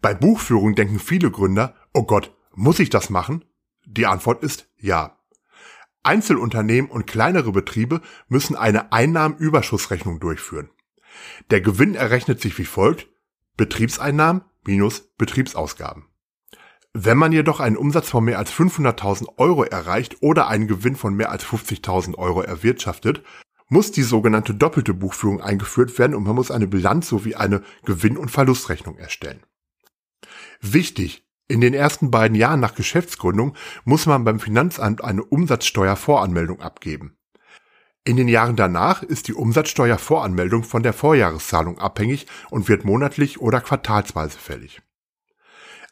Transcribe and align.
Bei 0.00 0.14
Buchführung 0.14 0.74
denken 0.74 0.98
viele 0.98 1.30
Gründer, 1.30 1.74
oh 1.92 2.04
Gott, 2.04 2.34
muss 2.54 2.78
ich 2.78 2.90
das 2.90 3.10
machen? 3.10 3.44
Die 3.84 4.06
Antwort 4.06 4.42
ist 4.42 4.68
ja. 4.78 5.18
Einzelunternehmen 6.02 6.90
und 6.90 7.06
kleinere 7.06 7.52
Betriebe 7.52 8.00
müssen 8.28 8.56
eine 8.56 8.92
Einnahmenüberschussrechnung 8.92 10.20
durchführen. 10.20 10.70
Der 11.50 11.60
Gewinn 11.60 11.94
errechnet 11.94 12.40
sich 12.40 12.58
wie 12.58 12.64
folgt 12.64 13.08
Betriebseinnahmen 13.56 14.42
minus 14.64 15.08
Betriebsausgaben. 15.16 16.04
Wenn 16.92 17.18
man 17.18 17.32
jedoch 17.32 17.60
einen 17.60 17.76
Umsatz 17.76 18.08
von 18.08 18.24
mehr 18.24 18.38
als 18.38 18.52
500.000 18.52 19.38
Euro 19.38 19.64
erreicht 19.64 20.16
oder 20.20 20.48
einen 20.48 20.66
Gewinn 20.66 20.96
von 20.96 21.14
mehr 21.14 21.30
als 21.30 21.44
50.000 21.44 22.16
Euro 22.16 22.40
erwirtschaftet, 22.40 23.22
muss 23.68 23.92
die 23.92 24.02
sogenannte 24.02 24.54
doppelte 24.54 24.94
Buchführung 24.94 25.40
eingeführt 25.40 25.98
werden 25.98 26.14
und 26.14 26.24
man 26.24 26.36
muss 26.36 26.50
eine 26.50 26.66
Bilanz 26.66 27.08
sowie 27.08 27.34
eine 27.34 27.62
Gewinn- 27.84 28.16
und 28.16 28.30
Verlustrechnung 28.30 28.96
erstellen. 28.96 29.42
Wichtig, 30.72 31.24
in 31.48 31.60
den 31.60 31.74
ersten 31.74 32.10
beiden 32.10 32.36
Jahren 32.36 32.58
nach 32.58 32.74
Geschäftsgründung 32.74 33.54
muss 33.84 34.06
man 34.06 34.24
beim 34.24 34.40
Finanzamt 34.40 35.04
eine 35.04 35.24
Umsatzsteuervoranmeldung 35.24 36.60
abgeben. 36.60 37.16
In 38.04 38.16
den 38.16 38.26
Jahren 38.26 38.56
danach 38.56 39.02
ist 39.02 39.28
die 39.28 39.34
Umsatzsteuervoranmeldung 39.34 40.64
von 40.64 40.82
der 40.82 40.92
Vorjahreszahlung 40.92 41.78
abhängig 41.78 42.26
und 42.50 42.68
wird 42.68 42.84
monatlich 42.84 43.40
oder 43.40 43.60
quartalsweise 43.60 44.38
fällig. 44.38 44.82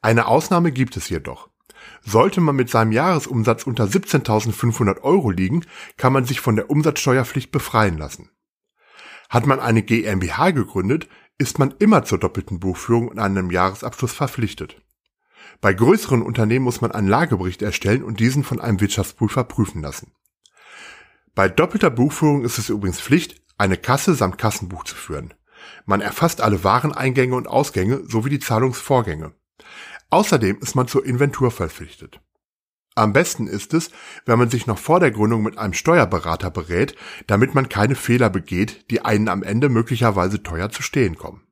Eine 0.00 0.26
Ausnahme 0.26 0.72
gibt 0.72 0.96
es 0.96 1.08
jedoch. 1.10 1.50
Sollte 2.02 2.40
man 2.40 2.56
mit 2.56 2.70
seinem 2.70 2.92
Jahresumsatz 2.92 3.64
unter 3.64 3.84
17.500 3.84 5.02
Euro 5.02 5.30
liegen, 5.30 5.64
kann 5.96 6.12
man 6.12 6.24
sich 6.24 6.40
von 6.40 6.56
der 6.56 6.70
Umsatzsteuerpflicht 6.70 7.50
befreien 7.50 7.98
lassen. 7.98 8.30
Hat 9.28 9.46
man 9.46 9.60
eine 9.60 9.82
GmbH 9.82 10.50
gegründet, 10.50 11.08
ist 11.38 11.58
man 11.58 11.74
immer 11.78 12.04
zur 12.04 12.18
doppelten 12.18 12.60
Buchführung 12.60 13.08
und 13.08 13.18
einem 13.18 13.50
Jahresabschluss 13.50 14.12
verpflichtet. 14.12 14.80
Bei 15.60 15.72
größeren 15.72 16.22
Unternehmen 16.22 16.64
muss 16.64 16.80
man 16.80 16.92
einen 16.92 17.08
Lagebericht 17.08 17.62
erstellen 17.62 18.02
und 18.02 18.20
diesen 18.20 18.44
von 18.44 18.60
einem 18.60 18.80
Wirtschaftsprüfer 18.80 19.44
prüfen 19.44 19.82
lassen. 19.82 20.12
Bei 21.34 21.48
doppelter 21.48 21.90
Buchführung 21.90 22.44
ist 22.44 22.58
es 22.58 22.68
übrigens 22.68 23.00
Pflicht, 23.00 23.40
eine 23.58 23.76
Kasse 23.76 24.14
samt 24.14 24.38
Kassenbuch 24.38 24.84
zu 24.84 24.94
führen. 24.94 25.34
Man 25.86 26.00
erfasst 26.00 26.40
alle 26.40 26.64
Wareneingänge 26.64 27.34
und 27.34 27.46
Ausgänge 27.46 28.02
sowie 28.08 28.30
die 28.30 28.40
Zahlungsvorgänge. 28.40 29.32
Außerdem 30.10 30.58
ist 30.60 30.74
man 30.74 30.88
zur 30.88 31.06
Inventur 31.06 31.50
verpflichtet. 31.50 32.20
Am 32.94 33.12
besten 33.12 33.46
ist 33.46 33.72
es, 33.72 33.90
wenn 34.26 34.38
man 34.38 34.50
sich 34.50 34.66
noch 34.66 34.78
vor 34.78 35.00
der 35.00 35.10
Gründung 35.10 35.42
mit 35.42 35.56
einem 35.56 35.72
Steuerberater 35.72 36.50
berät, 36.50 36.94
damit 37.26 37.54
man 37.54 37.68
keine 37.68 37.94
Fehler 37.94 38.28
begeht, 38.28 38.90
die 38.90 39.02
einen 39.02 39.28
am 39.28 39.42
Ende 39.42 39.68
möglicherweise 39.68 40.42
teuer 40.42 40.70
zu 40.70 40.82
stehen 40.82 41.16
kommen. 41.16 41.46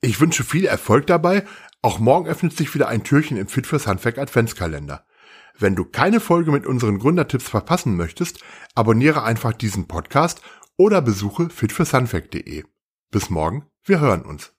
Ich 0.00 0.20
wünsche 0.20 0.44
viel 0.44 0.66
Erfolg 0.66 1.06
dabei. 1.06 1.44
Auch 1.80 1.98
morgen 1.98 2.28
öffnet 2.28 2.56
sich 2.56 2.74
wieder 2.74 2.88
ein 2.88 3.04
Türchen 3.04 3.36
im 3.36 3.46
Fit 3.46 3.66
fürs 3.66 3.86
Handwerk 3.86 4.18
Adventskalender. 4.18 5.06
Wenn 5.56 5.76
du 5.76 5.84
keine 5.84 6.18
Folge 6.18 6.50
mit 6.50 6.66
unseren 6.66 6.98
Gründertipps 6.98 7.48
verpassen 7.48 7.96
möchtest, 7.96 8.42
abonniere 8.74 9.22
einfach 9.22 9.52
diesen 9.52 9.86
Podcast 9.86 10.42
oder 10.76 11.00
besuche 11.00 11.48
fitfürshandwerk.de. 11.50 12.64
Bis 13.10 13.30
morgen, 13.30 13.66
wir 13.84 14.00
hören 14.00 14.22
uns. 14.22 14.52